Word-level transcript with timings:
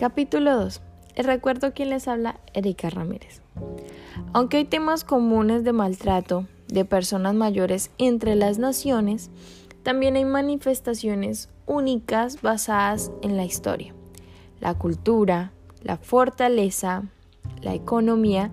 Capítulo 0.00 0.56
2. 0.56 0.80
El 1.14 1.26
recuerdo 1.26 1.74
quien 1.74 1.90
les 1.90 2.08
habla, 2.08 2.40
Erika 2.54 2.88
Ramírez. 2.88 3.42
Aunque 4.32 4.56
hay 4.56 4.64
temas 4.64 5.04
comunes 5.04 5.62
de 5.62 5.74
maltrato 5.74 6.46
de 6.68 6.86
personas 6.86 7.34
mayores 7.34 7.90
entre 7.98 8.34
las 8.34 8.56
naciones, 8.56 9.28
también 9.82 10.16
hay 10.16 10.24
manifestaciones 10.24 11.50
únicas 11.66 12.40
basadas 12.40 13.12
en 13.20 13.36
la 13.36 13.44
historia, 13.44 13.92
la 14.58 14.72
cultura, 14.72 15.52
la 15.82 15.98
fortaleza, 15.98 17.02
la 17.60 17.74
economía 17.74 18.50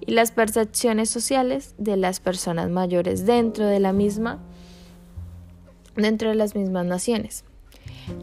y 0.00 0.12
las 0.12 0.32
percepciones 0.32 1.08
sociales 1.08 1.74
de 1.78 1.96
las 1.96 2.20
personas 2.20 2.68
mayores 2.68 3.24
dentro 3.24 3.66
de 3.66 3.80
la 3.80 3.94
misma 3.94 4.38
dentro 5.96 6.28
de 6.28 6.34
las 6.34 6.54
mismas 6.54 6.84
naciones. 6.84 7.46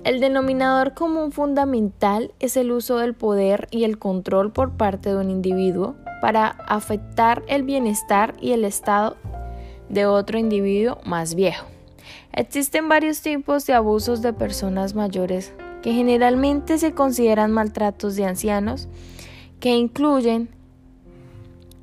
El 0.04 0.20
denominador 0.20 0.94
común 0.94 1.32
fundamental 1.32 2.32
es 2.40 2.58
el 2.58 2.72
uso 2.72 2.98
del 2.98 3.14
poder 3.14 3.68
y 3.72 3.84
el 3.84 4.00
control 4.00 4.52
por 4.52 4.78
parte 4.78 5.10
de 5.10 5.18
un 5.18 5.30
individuo 5.30 5.96
para 6.22 6.48
afectar 6.48 7.44
el 7.48 7.64
bienestar 7.64 8.36
y 8.42 8.54
el 8.54 8.64
estado 8.64 9.18
de 9.90 10.06
otro 10.06 10.38
individuo 10.38 11.00
más 11.06 11.36
viejo. 11.36 11.68
Existen 12.34 12.88
varios 12.88 13.22
tipos 13.22 13.66
de 13.66 13.74
abusos 13.74 14.22
de 14.22 14.34
personas 14.34 14.96
mayores 14.96 15.54
que 15.82 15.94
generalmente 15.94 16.78
se 16.78 16.94
consideran 16.94 17.52
maltratos 17.52 18.16
de 18.16 18.26
ancianos 18.26 18.88
que 19.60 19.76
incluyen 19.76 20.50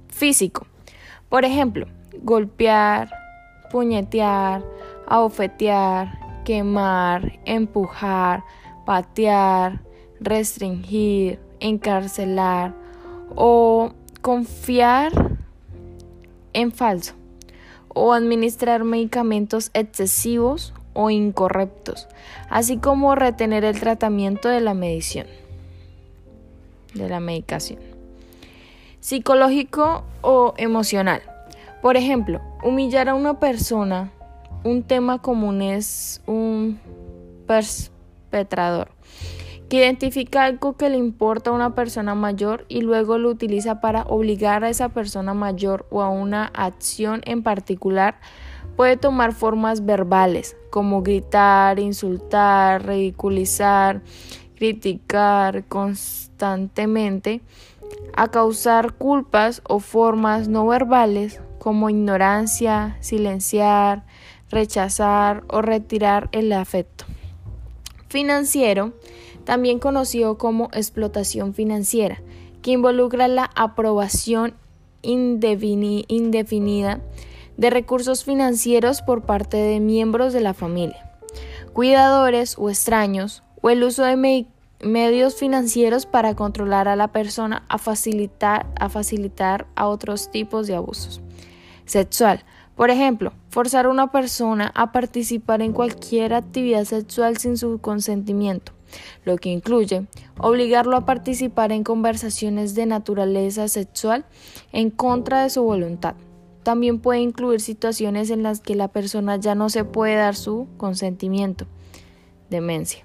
físico, 0.08 0.66
por 1.28 1.44
ejemplo, 1.44 1.86
golpear, 2.22 3.10
puñetear, 3.70 4.64
abofetear, 5.06 6.23
quemar, 6.44 7.38
empujar, 7.44 8.44
patear, 8.84 9.80
restringir, 10.20 11.40
encarcelar 11.60 12.74
o 13.34 13.92
confiar 14.20 15.12
en 16.52 16.72
falso 16.72 17.14
o 17.88 18.12
administrar 18.12 18.84
medicamentos 18.84 19.70
excesivos 19.72 20.74
o 20.94 21.10
incorrectos, 21.10 22.08
así 22.48 22.76
como 22.76 23.14
retener 23.14 23.64
el 23.64 23.78
tratamiento 23.78 24.48
de 24.48 24.60
la 24.60 24.74
medición, 24.74 25.26
de 26.94 27.08
la 27.08 27.20
medicación. 27.20 27.80
Psicológico 29.00 30.04
o 30.22 30.54
emocional. 30.56 31.22
Por 31.82 31.96
ejemplo, 31.96 32.40
humillar 32.62 33.08
a 33.08 33.14
una 33.14 33.38
persona 33.38 34.10
un 34.64 34.82
tema 34.82 35.20
común 35.20 35.62
es 35.62 36.22
un 36.26 36.80
perpetrador 37.46 38.88
que 39.68 39.78
identifica 39.78 40.44
algo 40.44 40.76
que 40.76 40.90
le 40.90 40.96
importa 40.96 41.50
a 41.50 41.52
una 41.52 41.74
persona 41.74 42.14
mayor 42.14 42.64
y 42.68 42.82
luego 42.82 43.18
lo 43.18 43.30
utiliza 43.30 43.80
para 43.80 44.02
obligar 44.02 44.64
a 44.64 44.68
esa 44.68 44.88
persona 44.90 45.34
mayor 45.34 45.86
o 45.90 46.02
a 46.02 46.10
una 46.10 46.46
acción 46.46 47.22
en 47.24 47.42
particular 47.42 48.20
puede 48.76 48.96
tomar 48.96 49.32
formas 49.32 49.84
verbales 49.84 50.56
como 50.70 51.02
gritar, 51.02 51.78
insultar, 51.78 52.86
ridiculizar, 52.86 54.02
criticar 54.56 55.64
constantemente, 55.66 57.40
a 58.16 58.28
causar 58.28 58.94
culpas 58.94 59.62
o 59.68 59.78
formas 59.78 60.48
no 60.48 60.66
verbales 60.66 61.40
como 61.58 61.90
ignorancia, 61.90 62.96
silenciar, 63.00 64.04
rechazar 64.54 65.44
o 65.48 65.60
retirar 65.60 66.30
el 66.32 66.52
afecto. 66.52 67.04
Financiero, 68.08 68.94
también 69.44 69.78
conocido 69.78 70.38
como 70.38 70.70
explotación 70.72 71.52
financiera, 71.52 72.22
que 72.62 72.70
involucra 72.70 73.28
la 73.28 73.50
aprobación 73.54 74.54
indefinida 75.02 76.00
de 77.56 77.70
recursos 77.70 78.24
financieros 78.24 79.02
por 79.02 79.22
parte 79.22 79.58
de 79.58 79.80
miembros 79.80 80.32
de 80.32 80.40
la 80.40 80.54
familia, 80.54 81.12
cuidadores 81.72 82.56
o 82.58 82.70
extraños, 82.70 83.42
o 83.60 83.70
el 83.70 83.82
uso 83.82 84.04
de 84.04 84.46
medios 84.80 85.34
financieros 85.36 86.06
para 86.06 86.34
controlar 86.34 86.88
a 86.88 86.96
la 86.96 87.08
persona 87.08 87.64
a 87.68 87.78
facilitar, 87.78 88.66
a 88.78 88.88
facilitar 88.88 89.66
a 89.74 89.88
otros 89.88 90.30
tipos 90.30 90.66
de 90.66 90.74
abusos. 90.74 91.20
Sexual, 91.86 92.44
por 92.76 92.90
ejemplo, 92.90 93.32
forzar 93.50 93.86
a 93.86 93.90
una 93.90 94.10
persona 94.10 94.72
a 94.74 94.90
participar 94.90 95.62
en 95.62 95.72
cualquier 95.72 96.34
actividad 96.34 96.84
sexual 96.84 97.36
sin 97.36 97.56
su 97.56 97.78
consentimiento, 97.78 98.72
lo 99.24 99.36
que 99.36 99.50
incluye 99.50 100.06
obligarlo 100.38 100.96
a 100.96 101.06
participar 101.06 101.70
en 101.70 101.84
conversaciones 101.84 102.74
de 102.74 102.86
naturaleza 102.86 103.68
sexual 103.68 104.24
en 104.72 104.90
contra 104.90 105.42
de 105.42 105.50
su 105.50 105.62
voluntad. 105.62 106.16
También 106.64 106.98
puede 106.98 107.20
incluir 107.20 107.60
situaciones 107.60 108.30
en 108.30 108.42
las 108.42 108.60
que 108.60 108.74
la 108.74 108.88
persona 108.88 109.36
ya 109.36 109.54
no 109.54 109.68
se 109.68 109.84
puede 109.84 110.16
dar 110.16 110.34
su 110.34 110.66
consentimiento. 110.76 111.66
Demencia. 112.50 113.04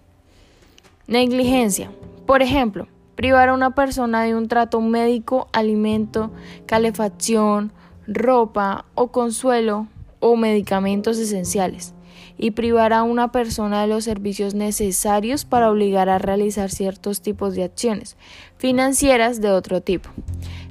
Negligencia. 1.07 1.91
Por 2.25 2.41
ejemplo, 2.41 2.87
privar 3.15 3.49
a 3.49 3.53
una 3.53 3.75
persona 3.75 4.23
de 4.23 4.33
un 4.33 4.47
trato 4.47 4.79
médico, 4.79 5.49
alimento, 5.51 6.31
calefacción, 6.65 7.73
ropa 8.09 8.85
o 8.95 9.09
consuelo 9.09 9.87
o 10.19 10.35
medicamentos 10.35 11.17
esenciales 11.19 11.93
y 12.37 12.51
privar 12.51 12.93
a 12.93 13.03
una 13.03 13.31
persona 13.31 13.81
de 13.81 13.87
los 13.87 14.05
servicios 14.05 14.55
necesarios 14.55 15.45
para 15.45 15.69
obligar 15.69 16.09
a 16.09 16.17
realizar 16.17 16.71
ciertos 16.71 17.21
tipos 17.21 17.53
de 17.55 17.63
acciones 17.63 18.17
financieras 18.57 19.41
de 19.41 19.51
otro 19.51 19.81
tipo. 19.81 20.09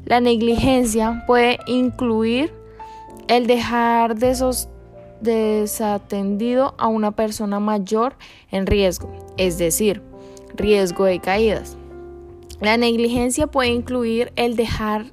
La 0.04 0.21
negligencia 0.21 1.25
puede 1.27 1.59
incluir 1.66 2.53
el 3.28 3.47
dejar 3.47 4.16
desatendido 5.21 6.75
a 6.78 6.88
una 6.88 7.12
persona 7.12 7.60
mayor 7.60 8.16
en 8.50 8.66
riesgo, 8.66 9.15
es 9.37 9.59
decir, 9.59 10.03
riesgo 10.56 11.04
de 11.04 11.21
caídas. 11.21 11.77
La 12.60 12.77
negligencia 12.78 13.47
puede 13.47 13.69
incluir 13.69 14.32
el 14.34 14.56
dejar 14.56 15.12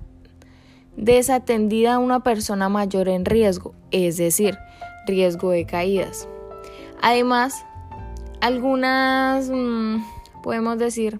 desatendida 0.98 1.96
a 1.96 2.00
una 2.00 2.22
persona 2.22 2.70
mayor 2.70 3.10
en 3.10 3.26
riesgo, 3.26 3.74
es 3.92 4.18
decir, 4.18 4.58
riesgo 5.08 5.52
de 5.52 5.66
caídas. 5.66 6.28
Además, 7.02 7.66
algunas, 8.42 9.50
mm, 9.50 9.98
podemos 10.44 10.78
decir, 10.78 11.20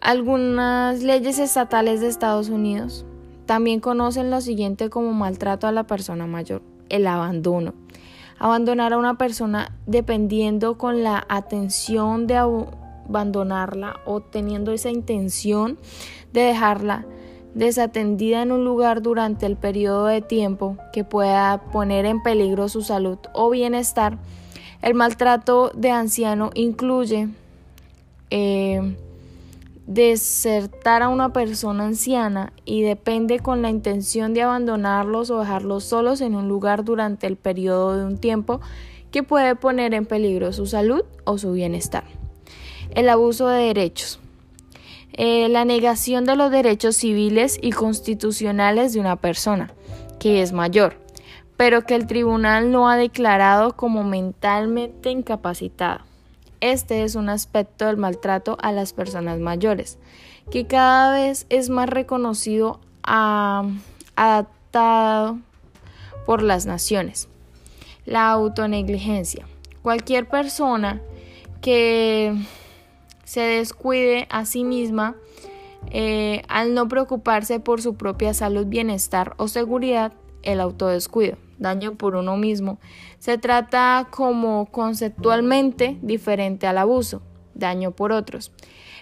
algunas 0.00 1.02
leyes 1.02 1.38
estatales 1.38 2.00
de 2.00 2.08
Estados 2.08 2.48
Unidos 2.48 3.04
también 3.46 3.80
conocen 3.80 4.30
lo 4.30 4.40
siguiente 4.40 4.90
como 4.90 5.12
maltrato 5.12 5.66
a 5.66 5.72
la 5.72 5.86
persona 5.86 6.26
mayor, 6.26 6.62
el 6.88 7.06
abandono. 7.06 7.74
Abandonar 8.38 8.92
a 8.92 8.98
una 8.98 9.16
persona 9.16 9.72
dependiendo 9.86 10.76
con 10.76 11.02
la 11.02 11.24
atención 11.28 12.26
de 12.26 12.36
abandonarla 12.36 14.00
o 14.04 14.20
teniendo 14.20 14.72
esa 14.72 14.90
intención 14.90 15.78
de 16.32 16.42
dejarla 16.42 17.06
desatendida 17.56 18.42
en 18.42 18.52
un 18.52 18.64
lugar 18.66 19.00
durante 19.00 19.46
el 19.46 19.56
periodo 19.56 20.04
de 20.04 20.20
tiempo 20.20 20.76
que 20.92 21.04
pueda 21.04 21.62
poner 21.72 22.04
en 22.04 22.22
peligro 22.22 22.68
su 22.68 22.82
salud 22.82 23.18
o 23.32 23.48
bienestar. 23.48 24.18
El 24.82 24.92
maltrato 24.92 25.72
de 25.74 25.90
anciano 25.90 26.50
incluye 26.52 27.28
eh, 28.28 28.94
desertar 29.86 31.02
a 31.02 31.08
una 31.08 31.32
persona 31.32 31.86
anciana 31.86 32.52
y 32.66 32.82
depende 32.82 33.38
con 33.38 33.62
la 33.62 33.70
intención 33.70 34.34
de 34.34 34.42
abandonarlos 34.42 35.30
o 35.30 35.40
dejarlos 35.40 35.84
solos 35.84 36.20
en 36.20 36.34
un 36.34 36.48
lugar 36.48 36.84
durante 36.84 37.26
el 37.26 37.36
periodo 37.36 37.96
de 37.96 38.04
un 38.04 38.18
tiempo 38.18 38.60
que 39.10 39.22
puede 39.22 39.56
poner 39.56 39.94
en 39.94 40.04
peligro 40.04 40.52
su 40.52 40.66
salud 40.66 41.04
o 41.24 41.38
su 41.38 41.52
bienestar. 41.52 42.04
El 42.94 43.08
abuso 43.08 43.48
de 43.48 43.62
derechos. 43.62 44.20
Eh, 45.18 45.48
la 45.48 45.64
negación 45.64 46.26
de 46.26 46.36
los 46.36 46.50
derechos 46.50 46.96
civiles 46.96 47.58
y 47.62 47.72
constitucionales 47.72 48.92
de 48.92 49.00
una 49.00 49.16
persona 49.16 49.72
que 50.18 50.42
es 50.42 50.52
mayor, 50.52 50.98
pero 51.56 51.86
que 51.86 51.94
el 51.94 52.06
tribunal 52.06 52.70
no 52.70 52.90
ha 52.90 52.96
declarado 52.96 53.76
como 53.76 54.04
mentalmente 54.04 55.10
incapacitada. 55.10 56.04
Este 56.60 57.02
es 57.02 57.14
un 57.14 57.30
aspecto 57.30 57.86
del 57.86 57.96
maltrato 57.96 58.58
a 58.60 58.72
las 58.72 58.92
personas 58.92 59.38
mayores, 59.38 59.98
que 60.50 60.66
cada 60.66 61.12
vez 61.12 61.46
es 61.48 61.70
más 61.70 61.88
reconocido, 61.88 62.80
adaptado 64.16 65.38
por 66.26 66.42
las 66.42 66.66
naciones. 66.66 67.28
La 68.04 68.30
autonegligencia. 68.30 69.46
Cualquier 69.82 70.28
persona 70.28 71.00
que 71.62 72.34
se 73.26 73.40
descuide 73.40 74.26
a 74.30 74.46
sí 74.46 74.64
misma 74.64 75.16
eh, 75.90 76.42
al 76.48 76.74
no 76.74 76.88
preocuparse 76.88 77.60
por 77.60 77.82
su 77.82 77.96
propia 77.96 78.32
salud, 78.32 78.66
bienestar 78.66 79.34
o 79.36 79.48
seguridad, 79.48 80.12
el 80.42 80.60
autodescuido, 80.60 81.36
daño 81.58 81.96
por 81.96 82.14
uno 82.14 82.36
mismo, 82.36 82.78
se 83.18 83.36
trata 83.36 84.06
como 84.10 84.66
conceptualmente 84.66 85.98
diferente 86.02 86.66
al 86.66 86.78
abuso, 86.78 87.20
daño 87.54 87.90
por 87.90 88.12
otros. 88.12 88.52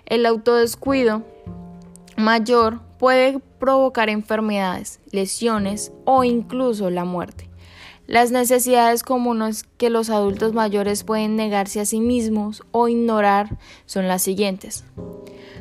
El 0.06 0.24
autodescuido 0.26 1.22
mayor 2.16 2.80
puede 2.98 3.40
provocar 3.58 4.08
enfermedades, 4.08 5.00
lesiones 5.10 5.92
o 6.06 6.24
incluso 6.24 6.88
la 6.88 7.04
muerte. 7.04 7.50
Las 8.06 8.30
necesidades 8.30 9.02
comunes 9.02 9.64
que 9.78 9.88
los 9.88 10.10
adultos 10.10 10.52
mayores 10.52 11.04
pueden 11.04 11.36
negarse 11.36 11.80
a 11.80 11.86
sí 11.86 12.00
mismos 12.00 12.62
o 12.70 12.88
ignorar 12.88 13.56
son 13.86 14.08
las 14.08 14.20
siguientes. 14.20 14.84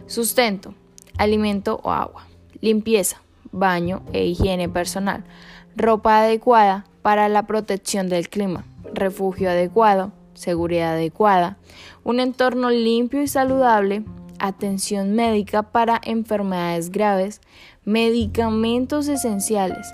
Sustento, 0.07 0.73
alimento 1.17 1.79
o 1.83 1.91
agua, 1.91 2.27
limpieza, 2.59 3.21
baño 3.53 4.03
e 4.11 4.25
higiene 4.25 4.67
personal, 4.67 5.23
ropa 5.77 6.19
adecuada 6.19 6.85
para 7.01 7.29
la 7.29 7.47
protección 7.47 8.09
del 8.09 8.27
clima, 8.27 8.65
refugio 8.93 9.49
adecuado, 9.49 10.11
seguridad 10.33 10.95
adecuada, 10.95 11.57
un 12.03 12.19
entorno 12.19 12.69
limpio 12.69 13.21
y 13.21 13.27
saludable, 13.27 14.03
atención 14.37 15.13
médica 15.13 15.63
para 15.63 16.01
enfermedades 16.03 16.91
graves, 16.91 17.39
medicamentos 17.85 19.07
esenciales. 19.07 19.87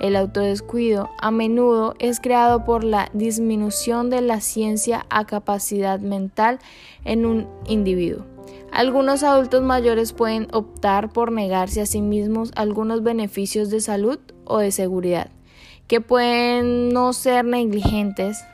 El 0.00 0.16
autodescuido 0.16 1.10
a 1.20 1.30
menudo 1.30 1.94
es 1.98 2.20
creado 2.20 2.64
por 2.64 2.84
la 2.84 3.08
disminución 3.12 4.10
de 4.10 4.20
la 4.20 4.40
ciencia 4.40 5.06
a 5.10 5.26
capacidad 5.26 6.00
mental 6.00 6.58
en 7.04 7.26
un 7.26 7.48
individuo. 7.66 8.24
Algunos 8.72 9.22
adultos 9.22 9.62
mayores 9.62 10.12
pueden 10.12 10.48
optar 10.52 11.12
por 11.12 11.30
negarse 11.30 11.80
a 11.80 11.86
sí 11.86 12.00
mismos 12.00 12.50
algunos 12.56 13.02
beneficios 13.04 13.70
de 13.70 13.80
salud 13.80 14.18
o 14.44 14.58
de 14.58 14.72
seguridad, 14.72 15.30
que 15.86 16.00
pueden 16.00 16.88
no 16.88 17.12
ser 17.12 17.44
negligentes. 17.44 18.44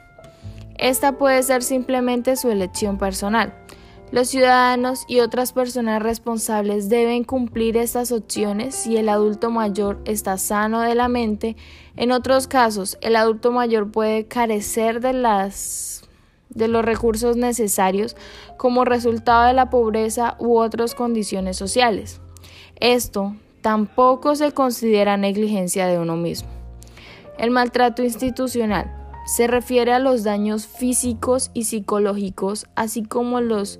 Esta 0.76 1.12
puede 1.12 1.42
ser 1.42 1.62
simplemente 1.62 2.36
su 2.36 2.50
elección 2.50 2.98
personal. 2.98 3.54
Los 4.12 4.28
ciudadanos 4.28 5.04
y 5.06 5.20
otras 5.20 5.52
personas 5.52 6.02
responsables 6.02 6.88
deben 6.88 7.22
cumplir 7.22 7.76
estas 7.76 8.10
opciones 8.10 8.74
si 8.74 8.96
el 8.96 9.08
adulto 9.08 9.50
mayor 9.50 10.00
está 10.04 10.36
sano 10.36 10.80
de 10.80 10.96
la 10.96 11.06
mente. 11.06 11.56
En 11.96 12.10
otros 12.10 12.48
casos, 12.48 12.98
el 13.02 13.14
adulto 13.14 13.52
mayor 13.52 13.92
puede 13.92 14.26
carecer 14.26 15.00
de 15.00 15.12
las 15.12 16.02
de 16.48 16.66
los 16.66 16.84
recursos 16.84 17.36
necesarios 17.36 18.16
como 18.56 18.84
resultado 18.84 19.46
de 19.46 19.52
la 19.52 19.70
pobreza 19.70 20.34
u 20.40 20.58
otras 20.58 20.96
condiciones 20.96 21.56
sociales. 21.56 22.20
Esto 22.80 23.36
tampoco 23.62 24.34
se 24.34 24.50
considera 24.50 25.16
negligencia 25.16 25.86
de 25.86 26.00
uno 26.00 26.16
mismo. 26.16 26.48
El 27.38 27.52
maltrato 27.52 28.02
institucional 28.02 28.92
se 29.26 29.46
refiere 29.46 29.92
a 29.92 30.00
los 30.00 30.24
daños 30.24 30.66
físicos 30.66 31.52
y 31.54 31.64
psicológicos, 31.64 32.66
así 32.74 33.04
como 33.04 33.40
los, 33.40 33.78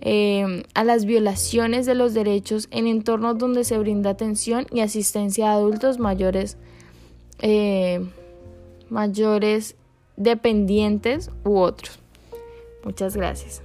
eh, 0.00 0.62
a 0.74 0.84
las 0.84 1.04
violaciones 1.04 1.84
de 1.84 1.94
los 1.94 2.14
derechos 2.14 2.68
en 2.70 2.86
entornos 2.86 3.38
donde 3.38 3.64
se 3.64 3.78
brinda 3.78 4.10
atención 4.10 4.66
y 4.72 4.80
asistencia 4.80 5.50
a 5.50 5.54
adultos 5.54 5.98
mayores, 5.98 6.56
eh, 7.40 8.06
mayores 8.88 9.76
dependientes 10.16 11.30
u 11.44 11.58
otros. 11.58 11.98
Muchas 12.84 13.16
gracias. 13.16 13.62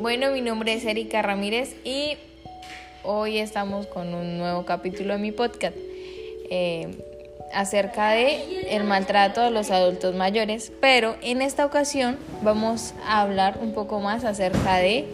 Bueno, 0.00 0.32
mi 0.32 0.42
nombre 0.42 0.74
es 0.74 0.84
Erika 0.84 1.22
Ramírez 1.22 1.76
y 1.82 2.18
hoy 3.04 3.38
estamos 3.38 3.86
con 3.86 4.14
un 4.14 4.38
nuevo 4.38 4.64
capítulo 4.64 5.14
de 5.14 5.20
mi 5.20 5.30
podcast 5.30 5.76
eh, 6.50 6.88
acerca 7.52 8.10
de 8.10 8.66
el 8.70 8.84
maltrato 8.84 9.42
de 9.42 9.50
los 9.50 9.70
adultos 9.70 10.14
mayores, 10.14 10.72
pero 10.80 11.16
en 11.22 11.42
esta 11.42 11.66
ocasión 11.66 12.18
vamos 12.42 12.94
a 13.06 13.20
hablar 13.20 13.58
un 13.60 13.72
poco 13.72 14.00
más 14.00 14.24
acerca 14.24 14.78
de 14.78 15.04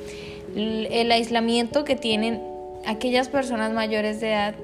el 0.56 1.12
aislamiento 1.12 1.84
que 1.84 1.96
tienen 1.96 2.42
aquellas 2.86 3.28
personas 3.28 3.72
mayores 3.72 4.20
de 4.20 4.30
edad 4.30 4.54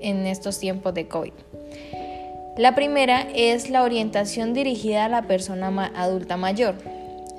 en 0.00 0.26
estos 0.26 0.58
tiempos 0.58 0.94
de 0.94 1.06
COVID. 1.06 1.32
La 2.56 2.74
primera 2.74 3.26
es 3.34 3.70
la 3.70 3.82
orientación 3.82 4.52
dirigida 4.52 5.04
a 5.04 5.08
la 5.08 5.22
persona 5.22 5.92
adulta 5.94 6.36
mayor. 6.36 6.74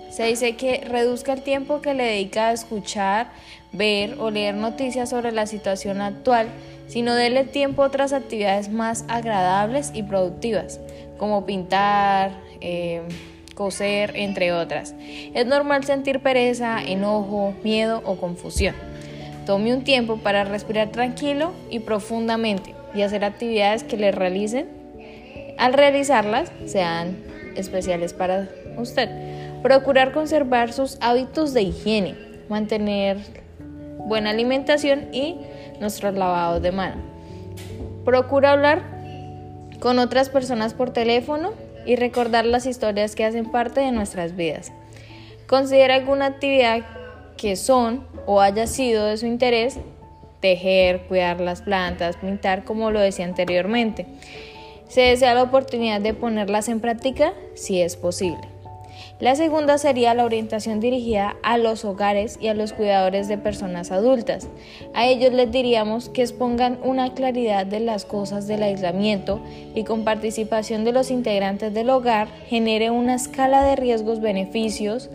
Se 0.10 0.26
dice 0.26 0.56
que 0.56 0.82
reduzca 0.82 1.34
el 1.34 1.42
tiempo 1.42 1.82
que 1.82 1.94
le 1.94 2.04
dedica 2.04 2.50
a 2.50 2.54
escuchar, 2.54 3.28
ver 3.72 4.16
o 4.20 4.32
leer 4.32 4.56
noticias 4.56 5.10
sobre 5.10 5.32
la 5.32 5.46
situación 5.46 6.02
actual, 6.02 6.48
sino 6.88 7.14
déle 7.14 7.44
tiempo 7.44 7.84
a 7.84 7.88
otras 7.88 8.14
actividades 8.14 8.70
más 8.70 9.06
agradables 9.08 9.92
y 9.94 10.04
productivas, 10.04 10.80
como 11.18 11.46
pintar, 11.46 12.32
eh, 12.62 13.02
coser, 13.54 14.14
entre 14.16 14.52
otras. 14.54 14.96
Es 15.34 15.46
normal 15.46 15.84
sentir 15.84 16.22
pereza, 16.22 16.82
enojo, 16.84 17.54
miedo 17.64 18.02
o 18.06 18.16
confusión. 18.16 18.74
Tome 19.46 19.74
un 19.74 19.84
tiempo 19.84 20.18
para 20.18 20.44
respirar 20.44 20.90
tranquilo 20.92 21.52
y 21.70 21.80
profundamente 21.80 22.74
y 22.96 23.04
hacer 23.04 23.24
actividades 23.24 23.84
que 23.84 23.98
le 23.98 24.12
realicen. 24.12 24.68
Al 25.58 25.74
realizarlas, 25.74 26.52
sean 26.66 27.18
especiales 27.56 28.14
para 28.14 28.48
usted. 28.78 29.10
Procurar 29.62 30.14
conservar 30.14 30.72
sus 30.72 30.98
hábitos 31.02 31.54
de 31.54 31.64
higiene, 31.64 32.16
mantener 32.48 33.18
buena 34.08 34.30
alimentación 34.30 35.14
y 35.14 35.38
nuestros 35.80 36.14
lavados 36.14 36.62
de 36.62 36.72
mano. 36.72 36.96
Procura 38.06 38.52
hablar 38.52 38.84
con 39.80 40.00
otras 40.00 40.30
personas 40.30 40.74
por 40.74 40.92
teléfono 40.92 41.52
y 41.86 41.96
recordar 41.96 42.46
las 42.46 42.66
historias 42.66 43.16
que 43.16 43.26
hacen 43.26 43.52
parte 43.52 43.82
de 43.82 43.92
nuestras 43.92 44.36
vidas. 44.36 44.72
Considera 45.48 45.96
alguna 45.96 46.28
actividad 46.28 46.82
que 47.38 47.56
son 47.56 48.06
o 48.26 48.42
haya 48.42 48.68
sido 48.68 49.06
de 49.06 49.18
su 49.18 49.26
interés, 49.26 49.80
tejer, 50.40 51.02
cuidar 51.08 51.42
las 51.42 51.62
plantas, 51.62 52.18
pintar, 52.18 52.64
como 52.64 52.92
lo 52.92 53.00
decía 53.00 53.26
anteriormente. 53.26 54.06
Se 54.88 55.02
desea 55.02 55.34
la 55.34 55.44
oportunidad 55.44 56.02
de 56.02 56.14
ponerlas 56.14 56.70
en 56.70 56.80
práctica 56.80 57.34
si 57.56 57.82
es 57.82 57.96
posible. 57.96 58.59
La 59.20 59.36
segunda 59.36 59.78
sería 59.78 60.14
la 60.14 60.24
orientación 60.24 60.80
dirigida 60.80 61.36
a 61.44 61.58
los 61.58 61.84
hogares 61.84 62.38
y 62.40 62.48
a 62.48 62.54
los 62.54 62.72
cuidadores 62.72 63.28
de 63.28 63.38
personas 63.38 63.92
adultas. 63.92 64.48
A 64.94 65.08
ellos 65.08 65.34
les 65.34 65.52
diríamos 65.52 66.08
que 66.08 66.22
expongan 66.22 66.80
una 66.84 67.14
claridad 67.14 67.66
de 67.66 67.82
las 67.82 68.06
cosas 68.06 68.48
del 68.48 68.64
aislamiento 68.64 69.42
y 69.76 69.84
con 69.84 70.06
participación 70.06 70.86
de 70.86 70.94
los 70.94 71.12
integrantes 71.12 71.74
del 71.74 71.90
hogar 71.90 72.30
genere 72.48 72.92
una 72.92 73.16
escala 73.16 73.62
de 73.62 73.76
riesgos-beneficios 73.76 75.10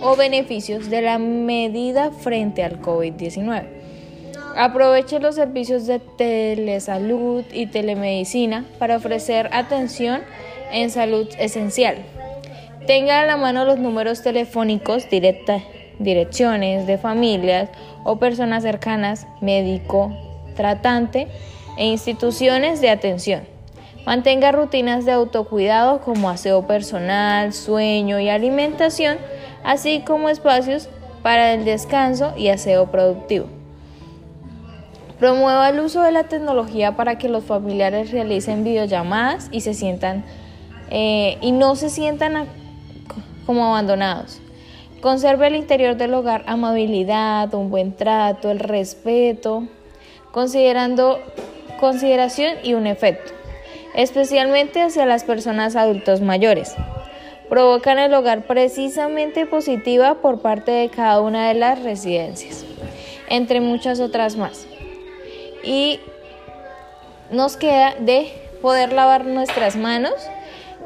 o 0.00 0.14
beneficios 0.14 0.88
de 0.88 1.02
la 1.02 1.18
medida 1.18 2.12
frente 2.12 2.62
al 2.62 2.80
COVID-19. 2.80 3.66
Aproveche 4.56 5.18
los 5.18 5.34
servicios 5.34 5.88
de 5.88 5.98
telesalud 5.98 7.44
y 7.52 7.66
telemedicina 7.66 8.64
para 8.78 8.96
ofrecer 8.96 9.50
atención 9.52 10.22
en 10.70 10.90
salud 10.90 11.28
esencial. 11.40 11.96
Tenga 12.88 13.20
a 13.20 13.26
la 13.26 13.36
mano 13.36 13.66
los 13.66 13.78
números 13.78 14.22
telefónicos, 14.22 15.10
directa, 15.10 15.60
direcciones 15.98 16.86
de 16.86 16.96
familias 16.96 17.68
o 18.02 18.18
personas 18.18 18.62
cercanas, 18.62 19.26
médico, 19.42 20.10
tratante 20.56 21.28
e 21.76 21.84
instituciones 21.84 22.80
de 22.80 22.88
atención. 22.88 23.42
Mantenga 24.06 24.52
rutinas 24.52 25.04
de 25.04 25.12
autocuidado 25.12 26.00
como 26.00 26.30
aseo 26.30 26.66
personal, 26.66 27.52
sueño 27.52 28.20
y 28.20 28.30
alimentación, 28.30 29.18
así 29.64 30.00
como 30.00 30.30
espacios 30.30 30.88
para 31.22 31.52
el 31.52 31.66
descanso 31.66 32.32
y 32.38 32.48
aseo 32.48 32.90
productivo. 32.90 33.48
Promueva 35.18 35.68
el 35.68 35.80
uso 35.80 36.00
de 36.00 36.12
la 36.12 36.24
tecnología 36.24 36.96
para 36.96 37.18
que 37.18 37.28
los 37.28 37.44
familiares 37.44 38.12
realicen 38.12 38.64
videollamadas 38.64 39.50
y 39.52 39.60
se 39.60 39.74
sientan 39.74 40.24
eh, 40.90 41.36
y 41.42 41.52
no 41.52 41.76
se 41.76 41.90
sientan 41.90 42.48
como 43.48 43.64
abandonados. 43.64 44.40
Conserve 45.00 45.46
el 45.46 45.56
interior 45.56 45.96
del 45.96 46.12
hogar 46.12 46.44
amabilidad, 46.46 47.54
un 47.54 47.70
buen 47.70 47.96
trato, 47.96 48.50
el 48.50 48.58
respeto, 48.58 49.62
considerando 50.32 51.18
consideración 51.80 52.56
y 52.62 52.74
un 52.74 52.86
efecto, 52.86 53.32
especialmente 53.94 54.82
hacia 54.82 55.06
las 55.06 55.24
personas 55.24 55.76
adultos 55.76 56.20
mayores. 56.20 56.74
Provocan 57.48 57.98
el 57.98 58.12
hogar 58.12 58.42
precisamente 58.42 59.46
positiva 59.46 60.16
por 60.16 60.42
parte 60.42 60.70
de 60.70 60.90
cada 60.90 61.22
una 61.22 61.48
de 61.48 61.54
las 61.54 61.82
residencias, 61.82 62.66
entre 63.30 63.62
muchas 63.62 63.98
otras 63.98 64.36
más. 64.36 64.66
Y 65.64 66.00
nos 67.30 67.56
queda 67.56 67.94
de 67.98 68.30
poder 68.60 68.92
lavar 68.92 69.24
nuestras 69.24 69.74
manos. 69.74 70.12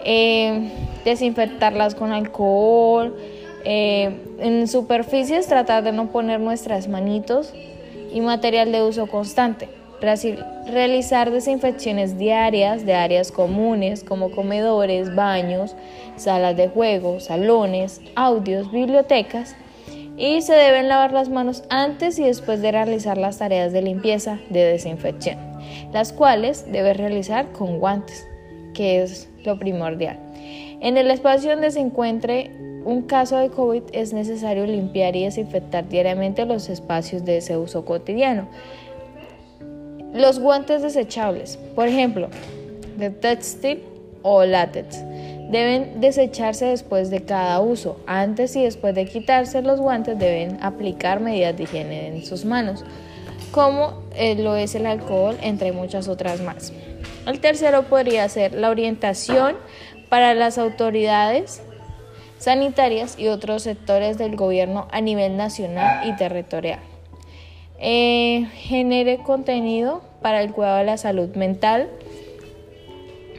Eh, 0.04 0.70
desinfectarlas 1.04 1.94
con 1.94 2.12
alcohol, 2.12 3.16
eh, 3.64 4.16
en 4.38 4.66
superficies 4.66 5.46
tratar 5.46 5.84
de 5.84 5.92
no 5.92 6.08
poner 6.10 6.40
nuestras 6.40 6.88
manitos 6.88 7.52
y 8.12 8.20
material 8.20 8.72
de 8.72 8.82
uso 8.82 9.06
constante. 9.06 9.68
realizar 10.66 11.30
desinfecciones 11.30 12.18
diarias 12.18 12.84
de 12.84 12.94
áreas 12.94 13.30
comunes 13.30 14.02
como 14.02 14.32
comedores, 14.32 15.14
baños, 15.14 15.76
salas 16.16 16.56
de 16.56 16.68
juego, 16.68 17.20
salones, 17.20 18.00
audios, 18.16 18.72
bibliotecas 18.72 19.54
y 20.16 20.42
se 20.42 20.54
deben 20.54 20.88
lavar 20.88 21.12
las 21.12 21.28
manos 21.28 21.62
antes 21.70 22.18
y 22.18 22.24
después 22.24 22.60
de 22.60 22.72
realizar 22.72 23.16
las 23.16 23.38
tareas 23.38 23.72
de 23.72 23.82
limpieza 23.82 24.40
de 24.50 24.64
desinfección, 24.64 25.38
las 25.92 26.12
cuales 26.12 26.70
debe 26.70 26.94
realizar 26.94 27.52
con 27.52 27.78
guantes, 27.78 28.26
que 28.74 29.02
es 29.02 29.28
lo 29.44 29.58
primordial. 29.58 30.31
En 30.82 30.96
el 30.96 31.12
espacio 31.12 31.50
donde 31.50 31.70
se 31.70 31.78
encuentre 31.78 32.50
un 32.84 33.02
caso 33.02 33.36
de 33.36 33.50
COVID 33.50 33.84
es 33.92 34.12
necesario 34.12 34.66
limpiar 34.66 35.14
y 35.14 35.22
desinfectar 35.22 35.88
diariamente 35.88 36.44
los 36.44 36.68
espacios 36.68 37.24
de 37.24 37.36
ese 37.36 37.56
uso 37.56 37.84
cotidiano. 37.84 38.48
Los 40.12 40.40
guantes 40.40 40.82
desechables, 40.82 41.56
por 41.76 41.86
ejemplo, 41.86 42.30
de 42.96 43.10
textil 43.10 43.84
o 44.22 44.44
látex, 44.44 45.00
deben 45.52 46.00
desecharse 46.00 46.66
después 46.66 47.10
de 47.10 47.22
cada 47.22 47.60
uso. 47.60 48.00
Antes 48.08 48.56
y 48.56 48.64
después 48.64 48.92
de 48.96 49.06
quitarse 49.06 49.62
los 49.62 49.78
guantes 49.78 50.18
deben 50.18 50.58
aplicar 50.62 51.20
medidas 51.20 51.56
de 51.56 51.62
higiene 51.62 52.08
en 52.08 52.24
sus 52.24 52.44
manos, 52.44 52.84
como 53.52 54.02
eh, 54.16 54.34
lo 54.34 54.56
es 54.56 54.74
el 54.74 54.86
alcohol, 54.86 55.36
entre 55.42 55.70
muchas 55.70 56.08
otras 56.08 56.40
más. 56.40 56.72
El 57.24 57.38
tercero 57.38 57.84
podría 57.84 58.28
ser 58.28 58.52
la 58.52 58.70
orientación 58.70 59.54
para 60.12 60.34
las 60.34 60.58
autoridades 60.58 61.62
sanitarias 62.36 63.18
y 63.18 63.28
otros 63.28 63.62
sectores 63.62 64.18
del 64.18 64.36
gobierno 64.36 64.86
a 64.90 65.00
nivel 65.00 65.38
nacional 65.38 66.06
y 66.06 66.14
territorial. 66.16 66.80
Eh, 67.78 68.46
genere 68.56 69.20
contenido 69.22 70.02
para 70.20 70.42
el 70.42 70.52
cuidado 70.52 70.76
de 70.76 70.84
la 70.84 70.98
salud 70.98 71.34
mental. 71.34 71.88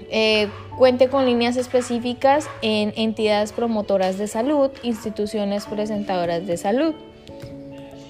Eh, 0.10 0.50
cuente 0.76 1.10
con 1.10 1.28
líneas 1.28 1.58
específicas 1.58 2.50
en 2.64 2.92
entidades 2.96 3.54
promotoras 3.54 4.18
de 4.18 4.26
salud, 4.26 4.72
instituciones 4.82 5.68
presentadoras 5.68 6.48
de 6.48 6.58
salud. 6.58 6.96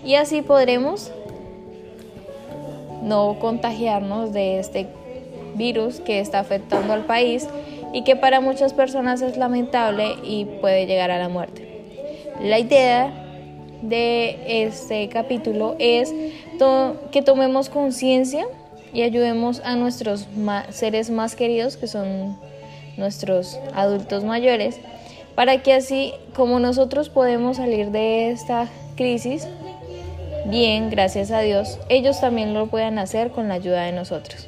Y 0.05 0.15
así 0.15 0.41
podremos 0.41 1.11
no 3.01 3.39
contagiarnos 3.41 4.31
de 4.31 4.59
este 4.59 4.87
virus 5.55 5.99
que 5.99 6.21
está 6.21 6.39
afectando 6.39 6.93
al 6.93 7.03
país 7.03 7.45
y 7.93 8.03
que 8.03 8.15
para 8.15 8.41
muchas 8.41 8.73
personas 8.73 9.21
es 9.21 9.37
lamentable 9.37 10.15
y 10.23 10.45
puede 10.45 10.85
llegar 10.87 11.11
a 11.11 11.19
la 11.19 11.29
muerte. 11.29 11.69
La 12.41 12.59
idea 12.59 13.13
de 13.81 14.63
este 14.63 15.07
capítulo 15.09 15.75
es 15.77 16.13
que 17.11 17.21
tomemos 17.21 17.69
conciencia 17.69 18.45
y 18.93 19.03
ayudemos 19.03 19.61
a 19.63 19.75
nuestros 19.75 20.27
seres 20.69 21.09
más 21.09 21.35
queridos, 21.35 21.77
que 21.77 21.87
son 21.87 22.37
nuestros 22.97 23.59
adultos 23.73 24.23
mayores, 24.23 24.79
para 25.35 25.61
que 25.61 25.73
así 25.73 26.13
como 26.35 26.59
nosotros 26.59 27.09
podemos 27.09 27.57
salir 27.57 27.91
de 27.91 28.31
esta 28.31 28.67
crisis, 28.95 29.47
bien, 30.45 30.89
gracias 30.89 31.31
a 31.31 31.39
Dios, 31.41 31.79
ellos 31.89 32.21
también 32.21 32.53
lo 32.53 32.67
puedan 32.67 32.99
hacer 32.99 33.31
con 33.31 33.47
la 33.47 33.55
ayuda 33.55 33.83
de 33.83 33.91
nosotros. 33.91 34.47